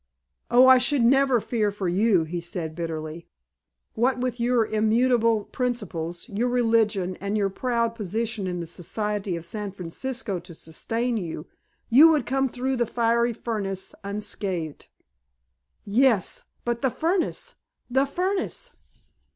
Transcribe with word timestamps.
"Oh, 0.49 0.67
I 0.67 0.79
should 0.79 1.03
never 1.03 1.39
fear 1.39 1.69
for 1.69 1.87
you," 1.87 2.23
he 2.23 2.41
said 2.41 2.73
bitterly. 2.73 3.27
"What 3.93 4.17
with 4.17 4.39
your 4.39 4.65
immutable 4.65 5.43
principles, 5.43 6.27
your 6.27 6.49
religion, 6.49 7.17
and 7.17 7.37
your 7.37 7.51
proud 7.51 7.93
position 7.93 8.47
in 8.47 8.61
the 8.61 8.65
Society 8.65 9.35
of 9.35 9.45
San 9.45 9.71
Francisco 9.71 10.39
to 10.39 10.55
sustain 10.55 11.17
you, 11.17 11.45
you 11.87 12.09
would 12.09 12.25
come 12.25 12.49
through 12.49 12.77
the 12.77 12.87
fiery 12.87 13.31
furnace 13.31 13.93
unscathed." 14.03 14.87
"Yes, 15.85 16.45
but 16.65 16.81
the 16.81 16.89
furnace! 16.89 17.53
The 17.87 18.05
furnace!" 18.07 18.71